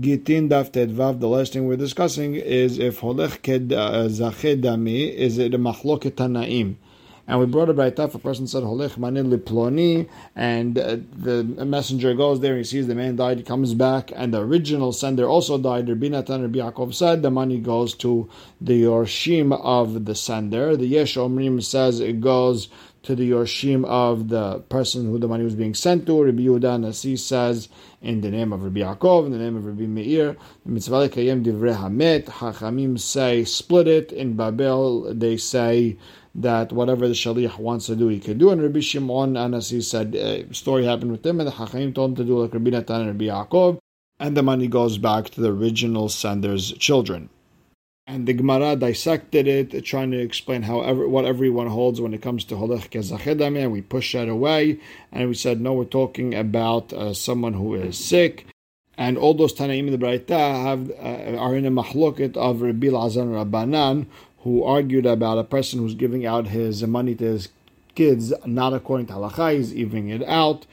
[0.00, 5.36] Gittin Daf Vav, the last thing we're discussing is if Holech uh, Zacheh Dami, is
[5.36, 6.76] it a Mahloket Tanaim?
[7.28, 12.14] And we brought a Baitaf, a person said Holech Manin Liploni, and uh, the messenger
[12.14, 15.58] goes there, he sees the man died, he comes back, and the original sender also
[15.58, 15.90] died.
[15.90, 18.30] Rabbi Natan Rabbi Yaakov said the money goes to
[18.62, 20.74] the Yorshim of the sender.
[20.74, 22.68] The Yesh Omrim says it goes
[23.02, 26.22] to the Yorshim of the person who the money was being sent to.
[26.22, 27.68] Rabbi Yehuda Nasi says,
[28.00, 31.76] in the name of Rabbi Yaakov, in the name of Rabbi Meir, mitzvah kayem divrei
[31.76, 32.26] hamet.
[32.26, 34.12] Hachamim say split it.
[34.12, 35.96] In Babel, they say
[36.34, 38.50] that whatever the shaliach wants to do, he can do.
[38.50, 42.10] And Rabbi Shimon Anasi said, a uh, story happened with him, and the Hachamim told
[42.10, 43.78] him to do like Rabbi Natan and Rabbi Yaakov,
[44.18, 47.28] and the money goes back to the original sender's children.
[48.06, 52.20] And the Gemara dissected it, trying to explain how ever, what everyone holds when it
[52.20, 54.80] comes to Holech Kezachedami, and we push that away.
[55.12, 58.46] And we said, no, we're talking about uh, someone who is sick.
[58.98, 62.88] And all those Tanaim in the Braita have, uh, are in a mahloket of Rabbi
[62.88, 64.06] Lazar Rabbanan,
[64.38, 67.48] who argued about a person who's giving out his money to his
[67.94, 70.66] kids, not according to halacha, he's evening it out.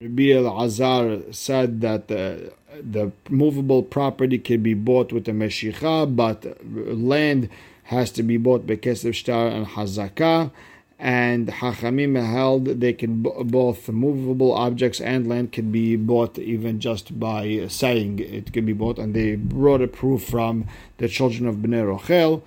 [0.00, 6.46] Rabbi Azar said that the, the movable property can be bought with a meshicha, but
[6.64, 7.48] land
[7.82, 10.52] has to be bought by kesef shtar and hazaka.
[11.00, 17.18] And Hachamim held they can both movable objects and land can be bought even just
[17.18, 19.00] by saying it can be bought.
[19.00, 20.66] And they brought a proof from
[20.98, 22.42] the children of Bnei Rochel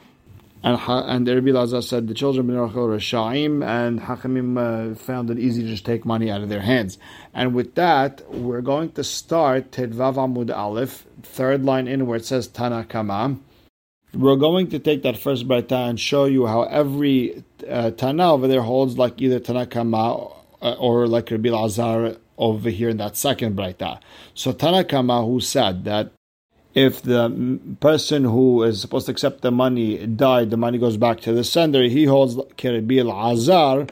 [0.64, 5.30] and and Rabbi Lazar said the children of Rachel were Sha'im, and Hachamim uh, found
[5.32, 6.98] it easy to just take money out of their hands.
[7.34, 12.26] And with that, we're going to start Tedvav Amud Aleph, third line in where it
[12.26, 13.40] says Tanakama.
[14.14, 18.48] We're going to take that first Braita and show you how every uh, Tana over
[18.48, 23.56] there holds like either Tanakama uh, or like Rabbi Lazar over here in that second
[23.56, 24.00] Braita.
[24.34, 26.12] So Tanakama, who said that
[26.74, 31.20] if the person who is supposed to accept the money died, the money goes back
[31.22, 31.84] to the sender.
[31.84, 33.88] He holds Kiribil Azar,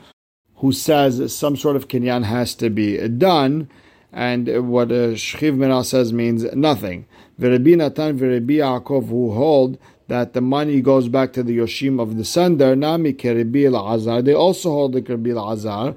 [0.56, 3.70] who says some sort of Kenyan has to be done,
[4.12, 7.06] and what a Shchiv Mera says means nothing.
[7.40, 12.18] Verebi Natan, Verebi Yaakov, who hold that the money goes back to the Yoshim of
[12.18, 14.22] the sender, Nami Kiribil Azar.
[14.22, 15.96] They also hold the Kiribil Azar,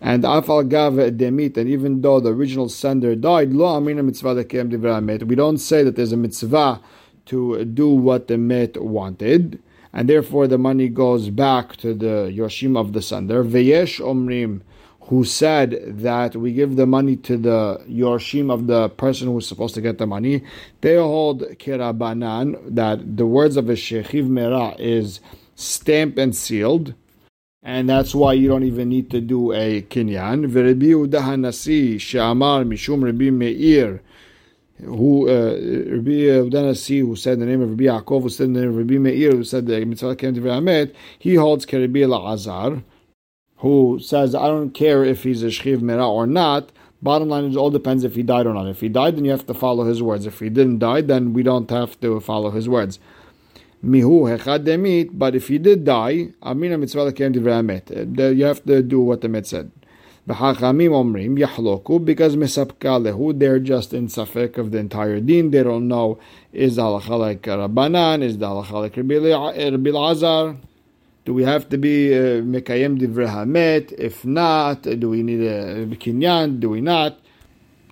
[0.00, 4.34] and afal gav demit, and even though the original sender died, lo amina mitzvah.
[5.26, 6.80] We don't say that there's a mitzvah
[7.26, 9.60] to do what the met wanted,
[9.92, 13.42] and therefore the money goes back to the yoshim of the sender.
[13.44, 14.60] Veyesh omrim,
[15.02, 19.74] who said that we give the money to the yoshim of the person who's supposed
[19.74, 20.44] to get the money.
[20.82, 25.20] They hold kirabanan that the words of a shechiv merah is
[25.56, 26.94] stamped and sealed
[27.62, 30.46] and that's why you don't even need to do a kinyan.
[30.50, 34.00] Yehuda Hanasi Shamar Mishum Rabbi Meir,
[34.78, 35.52] who uh,
[35.96, 38.76] Rabbi Yehuda Hanasi, who said the name of Rabbi Yaakov, who said the name of
[38.76, 42.82] Rabbi Meir, who said the mitzvah came to Amet, he holds Rabbi Azar,
[43.56, 46.70] who says I don't care if he's a shchiv mera or not.
[47.00, 48.66] Bottom line is, all depends if he died or not.
[48.66, 50.26] If he died, then you have to follow his words.
[50.26, 52.98] If he didn't die, then we don't have to follow his words
[53.84, 57.90] mihu hechad demit, but if he did die, amina mitzvah l'kem divrei amet.
[58.36, 59.70] You have to do what the met said.
[60.28, 65.50] V'hachamim omrim yahloku, because misapka lehu, they're just in safek of the entire din.
[65.50, 66.18] They don't know,
[66.52, 70.56] is the halacha like Rabbanan, is the halacha like Rabbi Lazar?
[71.24, 73.92] Do we have to be mekayem uh, divrei hamet?
[73.92, 76.58] If not, do we need a kinyan?
[76.58, 77.18] Do we not?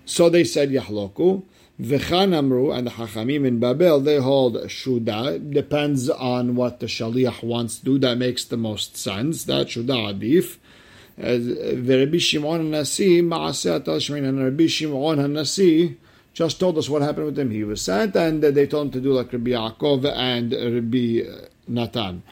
[0.05, 1.43] So they said yahloku.
[1.81, 5.53] V'chan amru, and the Hachamim in Babel, they hold Shuda.
[5.53, 7.99] Depends on what the Shaliach wants to do.
[7.99, 9.45] That makes the most sense.
[9.45, 10.57] That Shuda Adif.
[11.19, 11.39] Uh,
[11.81, 15.97] Rabbi Shimon Nasi, Maaseh Atal and Rabbi Shimon Hanasi
[16.35, 17.51] just told us what happened with him.
[17.51, 21.27] He was sent, and uh, they told him to do like Rabbi Yaakov and Rabbi
[21.27, 22.23] uh, Natan.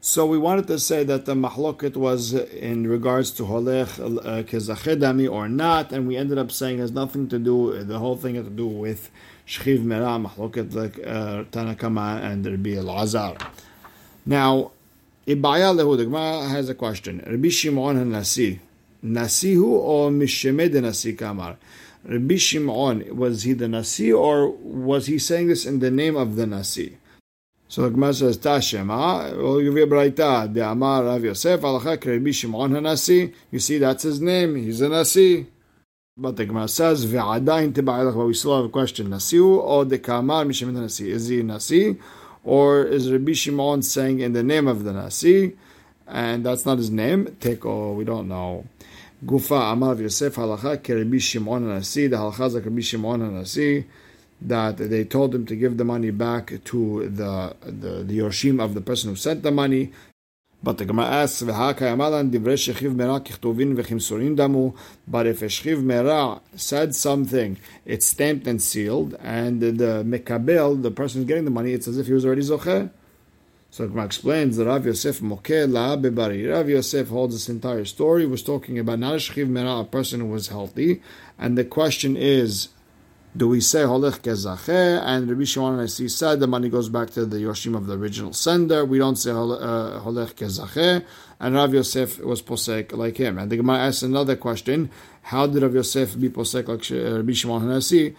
[0.00, 5.28] So we wanted to say that the mahloket was in regards to holech uh, kezachedami
[5.28, 7.82] or not, and we ended up saying has nothing to do.
[7.82, 9.10] The whole thing has to do with
[9.44, 13.44] shchiv mera mahloket like uh, Tanakama and Rabbi Elazar.
[14.24, 14.70] Now,
[15.26, 17.20] Ibaya lehu the Gemara has a question.
[17.26, 18.60] Rabbi Shimon Nasi,
[19.04, 21.56] Nasihu or Mishemed Nasi Kamar.
[22.04, 26.36] Rabbi Shimon was he the Nasi or was he saying this in the name of
[26.36, 26.98] the Nasi?
[27.70, 32.30] So the Gemara says, Tashema, well, you give Braita, the Amar Rav Yosef, Alacha Rabbi
[32.30, 33.34] Shimon Hanasi.
[33.50, 34.56] You see, that's his name.
[34.56, 35.46] He's a Nasi.
[36.16, 39.08] But the Gemara says, Ve'adain tiba'ilach, but we still have a question.
[39.08, 41.10] Nasiu or the Kamar Mishim Nasi?
[41.10, 41.98] Is he Nasi?
[42.42, 45.54] Or is Rabbi Shimon saying in the name of the Nasi?
[46.06, 47.36] And that's not his name.
[47.38, 48.64] Take Teko, we don't know.
[49.26, 52.06] Gufa Amar Yosef Halacha Rabbi Shimon Nasi.
[52.06, 53.84] The Halacha is Rabbi Shimon Nasi.
[54.40, 58.74] That they told him to give the money back to the the, the Yorshim of
[58.74, 59.92] the person who sent the money.
[60.60, 61.60] But the Gemara asks, But if a
[65.46, 71.52] Shchiv Mera said something, it's stamped and sealed, and the Mekabel, the person getting the
[71.52, 72.90] money, it's as if he was already Zocher.
[73.70, 76.50] So Gemara explains that Rav Yosef Mokeh La Bebari.
[76.50, 78.22] Rav Yosef holds this entire story.
[78.22, 81.02] He was talking about not a Shchiv Mera, a person who was healthy,
[81.38, 82.70] and the question is,
[83.38, 85.00] do we say holech kezacheh?
[85.04, 88.32] And Rabbi Shimon Nasi said the money goes back to the Yoshim of the original
[88.32, 88.84] sender.
[88.84, 89.34] We don't say uh,
[90.04, 91.04] holech kezacheh.
[91.38, 93.38] And Rav Yosef was posek like him.
[93.38, 94.90] And the Gemara asks another question:
[95.22, 98.16] How did Rav Yosef be posek like uh, Rabbi Shimon Nasi?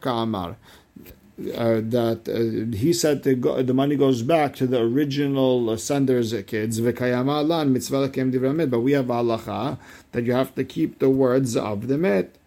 [0.00, 0.56] Ka'amar.
[1.38, 6.80] Uh, that uh, he said go, the money goes back to the original sender's kids.
[6.80, 9.78] But we have halacha
[10.10, 12.37] that you have to keep the words of the mit.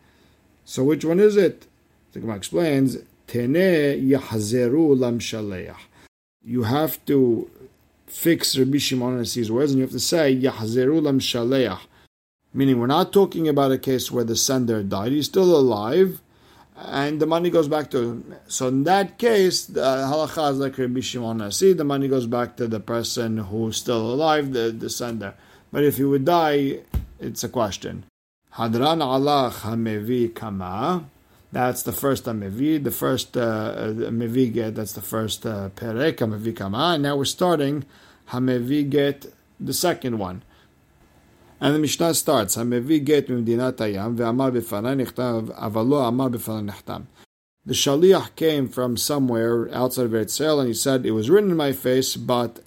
[0.72, 1.68] So which one is it?
[2.14, 2.96] The Gemara explains,
[3.28, 5.76] Tene yahzeru lam shaleach.
[6.42, 7.52] You have to
[8.08, 11.82] fix Rabbi Shimon and his words, and you have to say yahzeru lam shaleach.
[12.54, 16.22] Meaning, we're not talking about a case where the sender died; he's still alive,
[16.78, 18.36] and the money goes back to him.
[18.48, 21.74] So in that case, the halacha is like Rabbi Shimon Nasi.
[21.74, 25.34] The money goes back to the person who's still alive, the, the sender.
[25.70, 26.80] But if he would die,
[27.20, 28.06] it's a question.
[28.56, 31.06] Hadran Alach Hamevi Kama.
[31.54, 36.56] That's the first Amevi, the first Amevi uh, uh that's the first uh, Perek, hamevi
[36.56, 36.94] Kama.
[36.96, 37.86] And now we're starting
[38.30, 40.44] hameviget the second one.
[41.62, 47.06] And the Mishnah starts, hameviget get Mimdinat Hayam, Ve'amar b'fanan nechtam, avalo amar b'fanan nechtam.
[47.66, 51.58] The Shaliach came from somewhere outside of Eretz and he said, it was written in
[51.58, 52.60] my face, but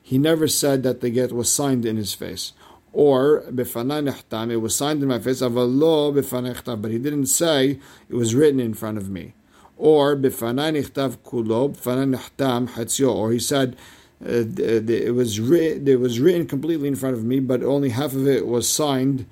[0.00, 2.52] he never said that the get was signed in his face.
[2.92, 5.40] Or b'fanai nechtam, it was signed in my face.
[5.40, 7.78] Avalo b'fanai but he didn't say
[8.08, 9.32] it was written in front of me.
[9.78, 13.14] Or b'fanai nechtav kulo b'fanai nechtam hatzio.
[13.14, 13.76] Or he said
[14.22, 18.12] uh, it was written, it was written completely in front of me, but only half
[18.12, 19.24] of it was signed.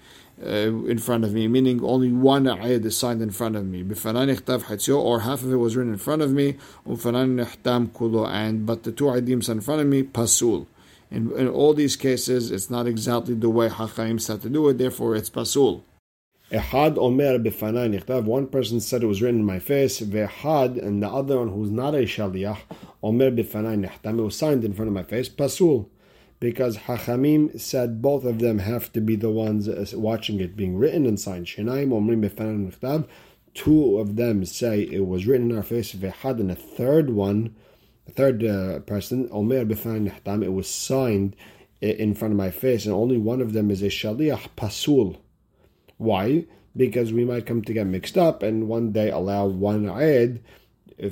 [0.42, 3.82] Uh, in front of me, meaning only one ayat is signed in front of me.
[3.82, 6.96] Or half of it was written in front of me, and
[8.66, 10.66] but the two ayidim in front of me, pasul.
[11.10, 14.78] In, in all these cases, it's not exactly the way Hachaim said to do it,
[14.78, 15.84] therefore it's pasul.
[16.52, 20.00] Ehad omer b'fanai One person said it was written in my face.
[20.00, 22.58] Ve'ehad, and the other one who's not a shaliach,
[23.02, 24.18] omer b'fanai nichtav.
[24.18, 25.28] It was signed in front of my face.
[25.28, 25.88] Pasul,
[26.38, 30.76] because Hachamim said both of them have to be the ones uh, watching it being
[30.76, 31.46] written and signed.
[31.46, 33.08] Shinaim omrim b'fanai.
[33.54, 35.92] Two of them say it was written in our face.
[35.92, 37.54] Ve'ehad, and a third one
[38.08, 41.36] third uh, person, Omer B'fan Nihtam, it was signed
[41.80, 45.16] in front of my face, and only one of them is a Shaliach Pasul.
[45.96, 46.46] Why?
[46.76, 50.40] Because we might come to get mixed up and one day allow one Eid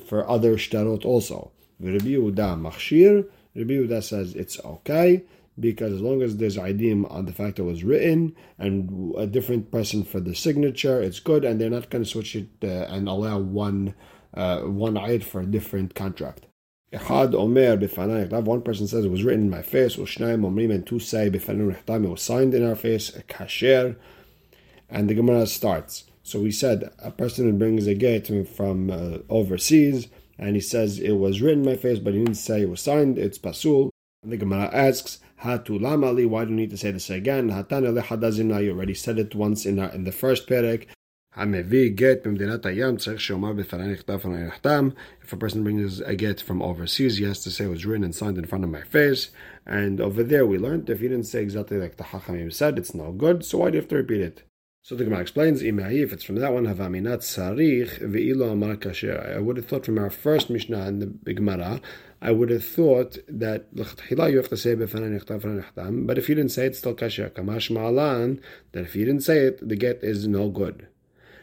[0.07, 1.51] for other shtarot also.
[1.81, 5.25] Rabbi Yehuda Machshir, Rabbi Yehuda says it's okay
[5.59, 9.27] because as long as there's idim on the fact that it was written and a
[9.27, 12.93] different person for the signature, it's good, and they're not going to switch it uh,
[12.93, 13.95] and allow one
[14.35, 16.48] uh, one ayat for a different contract.
[16.91, 19.97] One person says it was written in my face.
[19.97, 21.27] Ushnaim Omrim and two say.
[21.27, 23.15] It was signed in our face.
[23.15, 23.97] A kasher.
[24.89, 26.05] And the Gemara starts.
[26.23, 30.09] So we said a person who brings a gate from uh, overseas,
[30.39, 32.81] and he says it was written in my face, but he didn't say it was
[32.81, 33.19] signed.
[33.19, 33.91] It's pasul.
[34.23, 36.27] And the Gemara asks, Hatu lamali.
[36.27, 37.51] Why do you need to say this again?
[37.51, 38.65] Hatana lehadazina.
[38.65, 40.87] You already said it once in our, in the first perek.
[41.38, 44.90] המביא גט במדינת הים צריך שאומר בפני נכתב נחתם.
[45.26, 48.04] If a person brings a get from overseas, he has to say it was written
[48.04, 49.32] and signed in front of my face.
[49.66, 52.94] And over there we learned if he didn't say exactly like the Hachamim said, it's
[52.94, 54.44] no good, so why do you have to repeat it?
[54.84, 59.36] So the Gemara explains, if it's from that one, havaminat sarich ve'ilo amar kasher.
[59.36, 61.82] I would have thought from our first Mishnah in the Gemara,
[62.22, 66.68] I would have thought that you have to say but if you didn't say it,
[66.68, 67.30] it's still kasher.
[67.32, 68.42] Kamash ma'alan,
[68.74, 70.88] that if you didn't say it, the get is no good.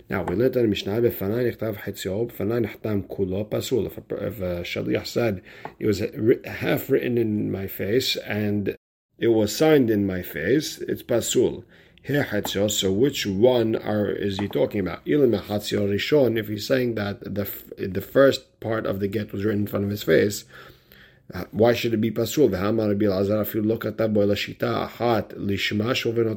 [0.07, 3.87] Now we learned that Mishnah b'fanai nechtav hetziol b'fanai kulo pasul.
[3.87, 5.41] If a, if a shaliach said
[5.79, 6.01] it was
[6.45, 8.75] half written in my face and
[9.17, 11.63] it was signed in my face, it's pasul.
[12.07, 15.03] So which one are is he talking about?
[15.05, 16.37] rishon.
[16.37, 19.85] If he's saying that the the first part of the get was written in front
[19.85, 20.45] of his face,
[21.33, 22.53] uh, why should it be pasul?
[23.41, 26.31] If you look at that boy lishma shuvin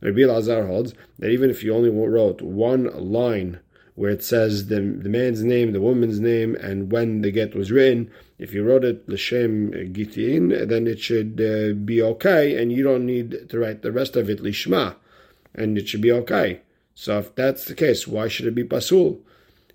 [0.00, 3.60] Rabbi Lazar holds that even if you only wrote one line
[3.94, 7.70] where it says the, the man's name, the woman's name, and when the get was
[7.70, 12.82] written, if you wrote it l'shem gitin, then it should uh, be okay, and you
[12.82, 14.96] don't need to write the rest of it lishma,
[15.54, 16.62] and it should be okay.
[16.94, 19.20] So if that's the case, why should it be pasul?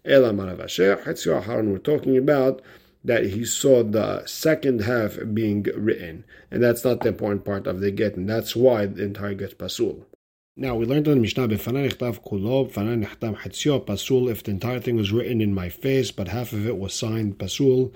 [0.03, 2.61] We're talking about
[3.03, 6.25] that he saw the second half being written.
[6.49, 9.59] And that's not the important part of the get, and that's why the entire get
[9.59, 10.05] pasul.
[10.57, 14.79] Now we learned in the Mishnah Nichtav Kulo, B'fanai Nichtam Chetzio Pasul, if the entire
[14.79, 17.91] thing was written in my face, but half of it was signed Pasul,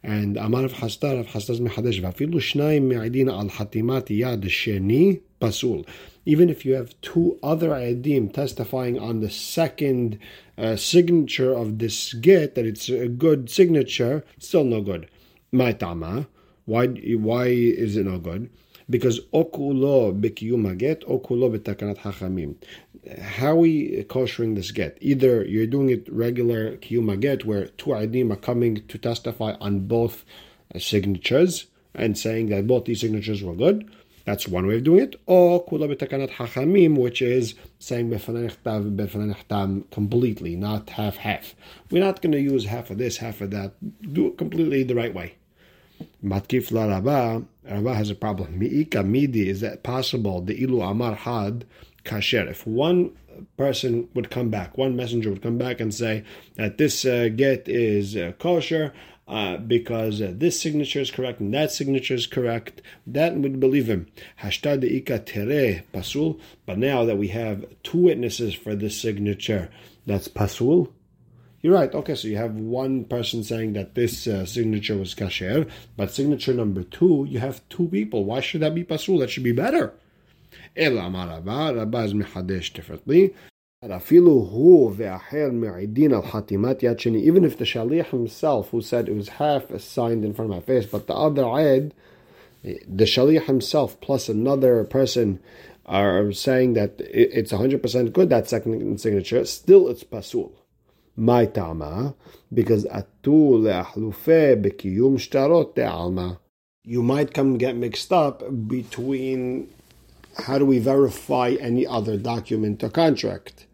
[0.00, 5.84] and Amar of Hastar of Vafilu Shnayim Me'adin al Hatimat Yad Sheni Pasul.
[6.24, 10.20] Even if you have two other Adim testifying on the second
[10.56, 15.08] uh, signature of this get, that it's a good signature, still no good.
[15.52, 16.28] Ma'itama.
[16.64, 18.50] Why, why is it no good?
[18.88, 22.56] Because okulo b'kiyum get, okulo b'takanat hachamim.
[23.20, 24.98] How we koshering this get?
[25.00, 29.86] Either you're doing it regular kiyum get, where two adim are coming to testify on
[29.86, 30.24] both
[30.74, 33.90] uh, signatures and saying that both these signatures were good,
[34.24, 35.16] that's one way of doing it.
[35.26, 41.54] Or kula b'takanat hachamim, which is saying befanei completely, not half half.
[41.90, 43.74] We're not going to use half of this, half of that.
[44.12, 45.36] Do it completely the right way.
[46.24, 48.58] Matkif la Rabba, Rabba has a problem.
[48.58, 50.40] Mi'ika midi, is that possible?
[50.40, 51.66] The ilu amar had
[52.04, 52.48] kasher.
[52.48, 53.12] If one
[53.56, 56.24] person would come back, one messenger would come back and say
[56.56, 58.92] that this uh, get is uh, kosher,
[59.26, 63.88] uh, because uh, this signature is correct and that signature is correct, that would believe
[63.88, 64.06] him.
[64.42, 66.38] Hashtag ika tere pasul.
[66.66, 69.70] But now that we have two witnesses for this signature,
[70.06, 70.92] that's pasul.
[71.64, 71.92] You're right.
[71.94, 75.66] Okay, so you have one person saying that this uh, signature was kasher,
[75.96, 78.26] but signature number two, you have two people.
[78.26, 79.20] Why should that be pasul?
[79.20, 79.94] That should be better.
[80.76, 81.00] Differently.
[83.80, 83.96] Even if
[87.56, 91.06] the Shaliach himself, who said it was half signed in front of my face, but
[91.06, 91.94] the other Ed,
[92.62, 95.40] the Shaliach himself plus another person
[95.86, 100.52] are saying that it's 100% good, that second signature, still it's pasul.
[101.16, 102.14] My tama,
[102.52, 106.38] because atu le'ahlufe bekiyum shtarot te'alma.
[106.82, 109.72] You might come get mixed up between
[110.38, 113.66] how do we verify any other document or contract.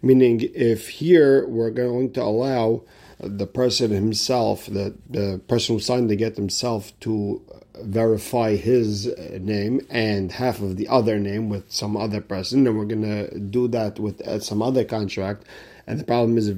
[0.00, 2.82] Meaning, if here we're going to allow
[3.20, 7.42] the person himself, the, the person who signed the get himself, to
[7.82, 9.06] verify his
[9.38, 13.38] name and half of the other name with some other person, and we're going to
[13.38, 15.44] do that with uh, some other contract.
[15.88, 16.48] And the problem is,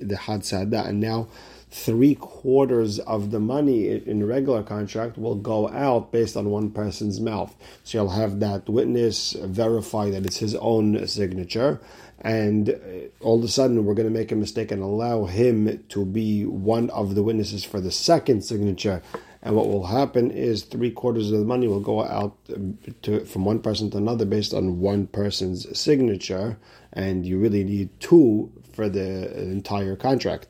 [0.00, 1.28] the Had Sada, and now
[1.70, 6.70] three quarters of the money in a regular contract will go out based on one
[6.72, 7.54] person's mouth.
[7.84, 11.80] So you'll have that witness verify that it's his own signature,
[12.20, 12.74] and uh,
[13.20, 16.44] all of a sudden we're going to make a mistake and allow him to be
[16.44, 19.02] one of the witnesses for the second signature.
[19.42, 22.36] And what will happen is three quarters of the money will go out
[23.02, 26.58] to, from one person to another based on one person's signature,
[26.92, 30.48] and you really need two for the entire contract.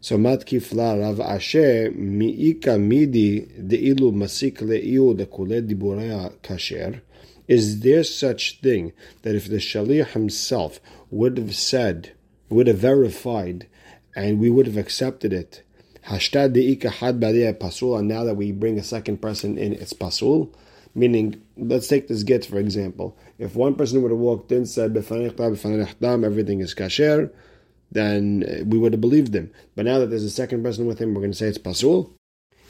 [0.00, 7.02] So matkif la Rav Ashi mi'ika midi de'ilu masik le'iu lekule diburea kasher.
[7.46, 12.12] Is there such thing that if the Shaliach himself would have said,
[12.48, 13.66] would have verified,
[14.14, 15.62] and we would have accepted it,
[16.06, 17.20] hashtad de'ika had
[17.60, 20.52] pasul, and now that we bring a second person in, it's pasul?
[20.94, 23.16] Meaning, let's take this get for example.
[23.38, 27.30] If one person would have walked in, said, everything is kasher,
[27.92, 29.52] then we would have believed him.
[29.76, 32.12] But now that there's a second person with him, we're going to say it's pasul.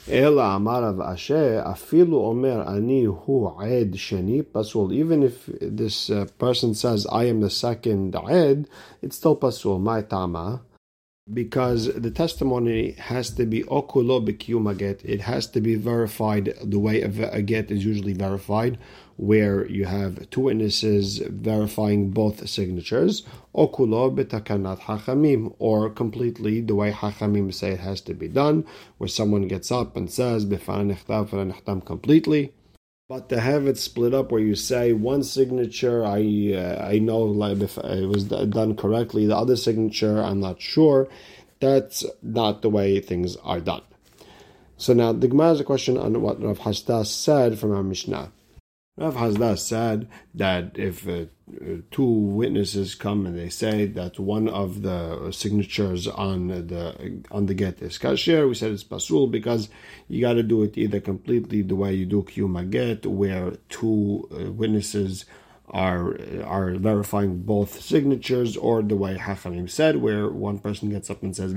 [0.09, 4.91] Ela amarav ashe afilu omer ani hu ed sheni pasul.
[4.91, 8.67] Even if this uh, person says I am the second ed,
[9.03, 9.79] it's still pasul.
[10.09, 10.61] Tama
[11.33, 15.01] because the testimony has to be okulo get.
[15.03, 18.77] It has to be verified the way a uh, get is usually verified,
[19.17, 23.23] where you have two witnesses verifying both signatures,
[23.55, 24.13] okulo
[24.81, 28.65] hachamim, or completely the way hachamim say it has to be done,
[28.97, 30.45] where someone gets up and says
[31.81, 32.53] completely.
[33.11, 37.19] But to have it split up where you say one signature, I uh, I know
[37.19, 41.09] like if it was done correctly, the other signature I'm not sure.
[41.59, 43.81] That's not the way things are done.
[44.77, 48.31] So now the Gemara has a question on what Rav Hasda's said from our Mishnah.
[48.97, 51.25] Rav Hasdas said that if uh,
[51.91, 57.53] two witnesses come and they say that one of the signatures on the on the
[57.53, 59.69] get is kasher, we said it's pasul because
[60.09, 64.27] you got to do it either completely the way you do kiyuma get, where two
[64.31, 65.25] uh, witnesses
[65.69, 71.23] are are verifying both signatures, or the way Hachamim said, where one person gets up
[71.23, 71.53] and says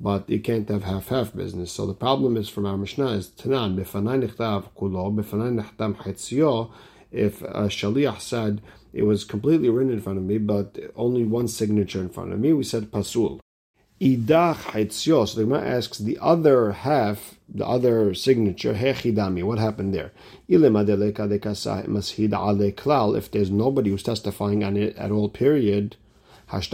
[0.00, 1.70] but you can't have half-half business.
[1.70, 3.76] So the problem is from our Mishnah is Tanan,
[4.76, 5.12] kulo,
[7.12, 11.48] if a Shaliach said it was completely written in front of me, but only one
[11.48, 12.52] signature in front of me.
[12.52, 13.40] We said pasul.
[14.00, 15.28] Idach haitzio.
[15.28, 19.42] So the Gemara asks the other half, the other signature, hechidami.
[19.44, 20.12] What happened there?
[20.48, 20.62] If
[23.30, 25.96] there's nobody who's testifying on it at all, period.
[26.52, 26.72] If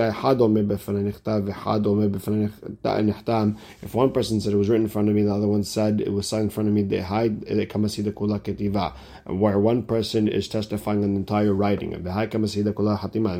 [3.95, 6.13] one person said it was written in front of me, the other one said it
[6.13, 8.95] was signed in front of me, The high, the kamasida kula ketiva,
[9.27, 12.05] where one person is testifying on the entire writing, and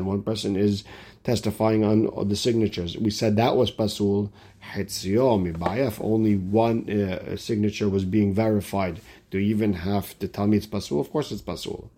[0.05, 0.83] one person is
[1.23, 2.95] testifying on the signatures.
[2.97, 4.31] We said that was pasul.
[4.75, 9.01] If only one uh, signature was being verified,
[9.31, 10.99] do you even have to tell me it's pasul?
[10.99, 11.89] Of course it's pasul.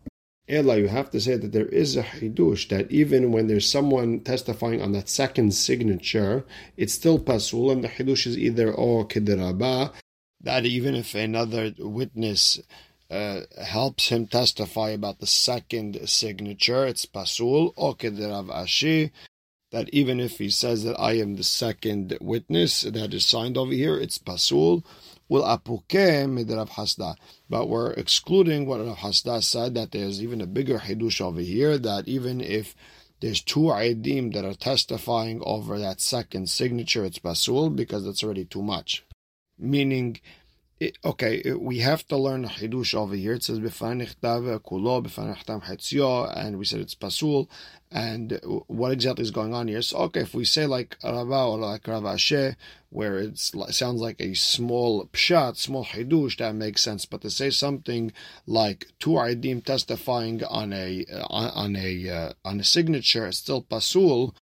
[0.50, 4.22] Ella, you have to say that there is a hidush that even when there's someone
[4.22, 6.44] testifying on that second signature,
[6.76, 9.94] it's still pasul, and the hidush is either o kidraba,
[10.42, 12.60] that even if another witness
[13.12, 19.12] uh, helps him testify about the second signature, it's pasul, or kidrav ashi,
[19.72, 23.74] that even if he says that I am the second witness that is signed over
[23.74, 24.84] here, it's pasul,
[25.30, 27.16] will apuke midrav hasda.
[27.50, 31.78] But we're excluding what Rav Hasda said that there's even a bigger hidush over here
[31.78, 32.76] that even if
[33.22, 38.46] there's two aidim that are testifying over that second signature, it's pasul because that's already
[38.46, 39.06] too much.
[39.58, 40.20] Meaning,
[40.80, 43.34] it, okay, we have to learn hidush over here.
[43.34, 44.02] It says b'fan
[44.62, 47.50] kulo b'fan and we said it's pasul.
[47.92, 49.82] And what exactly is going on here?
[49.82, 52.56] So, okay, if we say like Rava or like Rav Ashi,
[52.90, 57.06] where it sounds like a small pshat, small hidush, that makes sense.
[57.06, 58.14] But to say something
[58.46, 64.36] like two aidim testifying on a on a uh, on a signature, still pasul.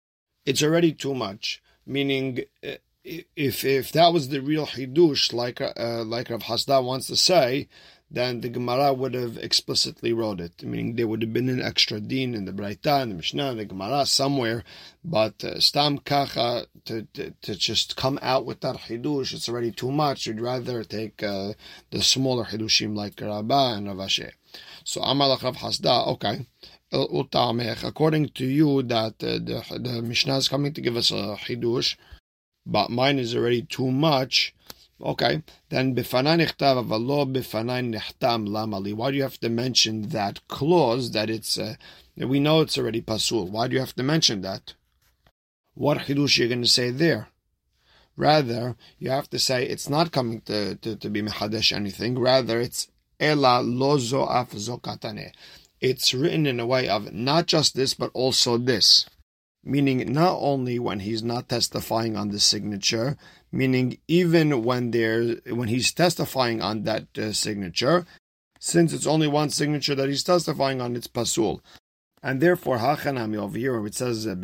[0.47, 1.63] It's already too much.
[1.87, 7.07] Meaning, uh, if if that was the real hidush, like uh, like Rav Hasda wants
[7.09, 7.69] to say,
[8.11, 12.01] then the Gemara would have explicitly wrote it, meaning there would have been an extra
[12.01, 14.65] din in the Braita, in the Mishnah, in the Gemara, somewhere.
[15.05, 19.73] But uh, stam kacha to, to, to just come out with that hidush, it's already
[19.73, 20.27] too much.
[20.27, 21.55] You'd rather take uh,
[21.91, 24.31] the smaller hidushim like Rabbah and Rav Ashi.
[24.85, 26.47] So Amalach Rav Hasda, okay.
[26.93, 31.97] According to you, that uh, the, the Mishnah is coming to give us a hidush,
[32.67, 34.55] but mine is already too much.
[35.03, 38.95] Okay, then b'fanai nichtav avalo b'fanai nechtam lamali.
[38.95, 41.59] Why do you have to mention that clause that it's?
[41.59, 41.75] Uh,
[42.17, 43.49] we know it's already pasul.
[43.51, 44.75] Why do you have to mention that?
[45.75, 47.29] What chidush you're going to say there?
[48.17, 52.17] Rather, you have to say it's not coming to, to, to be mehadesh anything.
[52.17, 52.87] Rather, it's
[53.19, 55.33] ela lozo af zokatane.
[55.81, 59.07] It's written in a way of not just this, but also this
[59.65, 63.17] meaning not only when he's not testifying on the signature,
[63.51, 68.07] meaning even when there when he's testifying on that uh, signature,
[68.59, 71.61] since it's only one signature that he's testifying on, it's pasul.
[72.23, 74.35] And therefore, hachanami over here, when it says uh,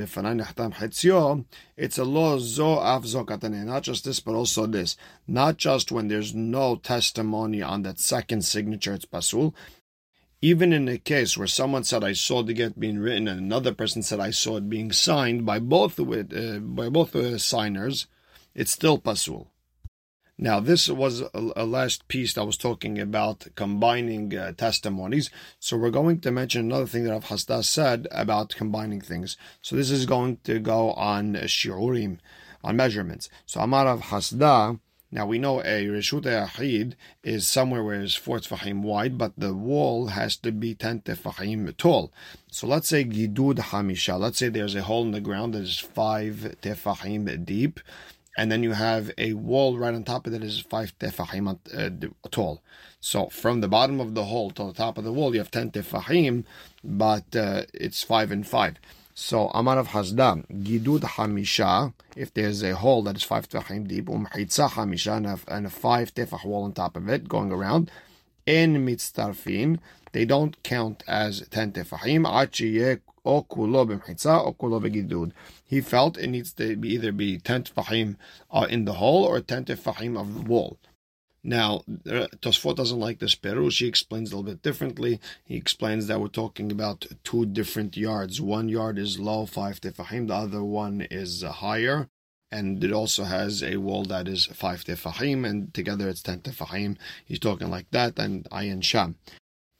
[1.78, 3.64] it's a law zo av zokatane.
[3.64, 4.98] Not just this, but also this.
[5.26, 9.54] Not just when there's no testimony on that second signature, it's pasul.
[10.42, 13.74] Even in a case where someone said I saw the get being written, and another
[13.74, 18.06] person said I saw it being signed by both uh, by both uh, signers,
[18.54, 19.50] it's still pasul.
[20.42, 25.28] Now, this was a, a, last piece that was talking about combining uh, testimonies.
[25.58, 29.36] So we're going to mention another thing that Rav Hasda said about combining things.
[29.60, 32.20] So this is going to go on shiurim,
[32.64, 33.28] on measurements.
[33.44, 38.38] So Amar Rav Hasda, now we know a Reshut Yahid is somewhere where it's four
[38.38, 42.12] tefachim wide, but the wall has to be ten tefachim tall.
[42.50, 44.18] So let's say Gidud Hamisha.
[44.18, 47.80] Let's say there's a hole in the ground that is five tefachim deep
[48.36, 52.28] and then you have a wall right on top of that is five tefahim uh,
[52.30, 52.62] tall.
[53.00, 55.50] So from the bottom of the hole to the top of the wall, you have
[55.50, 56.44] ten tefahim,
[56.82, 58.76] but uh, it's five and five.
[59.22, 64.06] So Amar of Hasda, Gidud Hamisha, if there's a hole that is five tefahim deep,
[64.06, 67.90] Umhitza Hamisha, and a, five tefah wall on top of it going around,
[68.46, 69.78] in mitztarfin,
[70.12, 72.24] they don't count as ten tefahim,
[73.22, 75.32] or kulo b'mchitza or kulo b'gidud.
[75.66, 78.16] He felt it needs to be either be ten tefahim
[78.50, 80.78] uh, in the hole or ten tefahim of the wall.
[81.42, 83.78] Now, uh, Tosfot doesn't like this perush.
[83.78, 85.20] He explains a little bit differently.
[85.44, 88.40] He explains that we're talking about two different yards.
[88.40, 90.28] One yard is low, five tefahim.
[90.28, 92.08] The other one is uh, higher.
[92.52, 96.96] And it also has a wall that is five tefahim, and together it's ten tefahim.
[97.24, 99.14] He's talking like that, and ayin sham.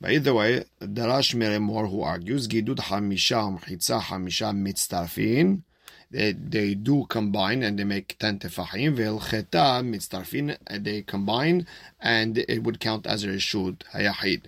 [0.00, 5.62] By the way, Darash Mereimar who argues Gidud Hamisha Mchitza Hamisha Mitztarfin.
[6.10, 8.96] They, they do combine and they make 10 tefahim.
[8.96, 9.20] Ve'el
[9.84, 11.66] mitztarfin, uh, they combine
[12.00, 14.46] and it would count as a reshut hayahid.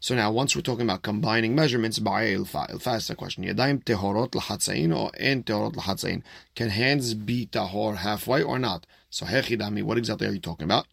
[0.00, 4.30] So now, once we're talking about combining measurements, ilfa, ilfa is the question: Yadayim tehorot
[4.30, 6.22] lahatzain or en tehorot lahatzain?
[6.54, 8.86] Can hands be tahor halfway or not?
[9.10, 10.86] So hechidami, what exactly are you talking about?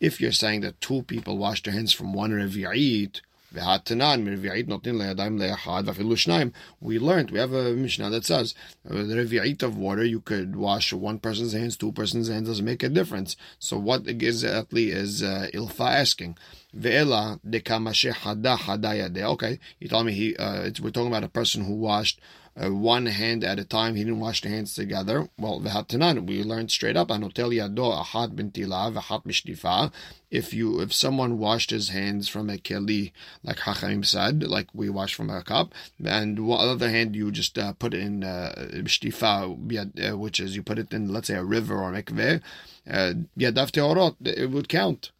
[0.00, 3.20] If you're saying that two people wash their hands from one revi'it,
[6.80, 8.54] we learned, we have a Mishnah that says
[8.88, 12.88] revi'it of water, you could wash one person's hands, two person's hands, doesn't make a
[12.88, 13.36] difference.
[13.58, 16.36] So what exactly is uh, Ilfa asking?
[16.76, 21.74] Ve'ela hada hada Okay, you tell me he, uh, we're talking about a person who
[21.74, 22.20] washed
[22.62, 23.94] uh, one hand at a time.
[23.94, 25.28] He didn't wash the hands together.
[25.38, 29.92] Well, v'hatanan, we learned straight up, anotel yado ahat bintila v'hat.
[30.30, 33.12] If you, if someone washed his hands from a keli,
[33.42, 37.56] like Hachamim said, like we wash from a cup, and the other hand you just
[37.58, 41.44] uh, put it in mishtifa, uh, which is you put it in, let's say, a
[41.44, 42.40] river or mikveh,
[42.90, 45.10] uh, it would count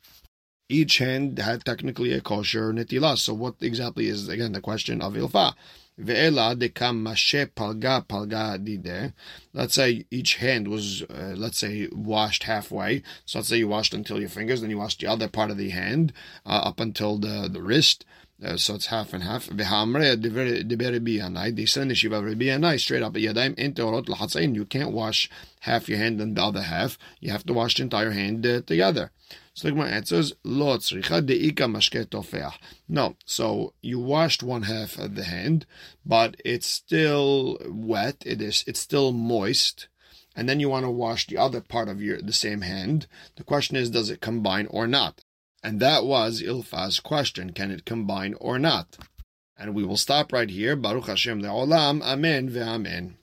[0.69, 3.19] each hand had technically a kosher netilah.
[3.19, 5.55] So what exactly is again the question of ilfa?
[6.01, 9.13] Ve'ela dekam mashe palga palga dide.
[9.53, 13.03] Let's say each hand was, uh, let's say, washed halfway.
[13.25, 15.57] So let's say you washed until your fingers, then you washed the other part of
[15.57, 16.13] the hand
[16.45, 18.05] uh, up until the, the wrist.
[18.45, 19.47] Uh, so it's half and half.
[19.47, 19.65] They
[21.67, 23.17] said Shiva straight up.
[23.17, 25.31] You can't wash
[25.61, 26.99] half your hand and the other half.
[27.21, 29.13] You have to wash the entire hand uh, together.
[29.55, 32.53] So the Gemara answers, Lo deika mashke
[32.89, 35.65] No, so you washed one half of the hand,
[36.05, 38.25] but it's still wet.
[38.27, 38.65] It is.
[38.67, 39.87] It's still moist,
[40.35, 43.07] and then you want to wash the other part of your the same hand.
[43.37, 45.23] The question is, does it combine or not?
[45.63, 48.99] And that was Ilfa's question: Can it combine or not?
[49.57, 50.75] And we will stop right here.
[50.75, 52.03] Baruch Hashem le'olam.
[52.03, 53.15] Amen ve'amen.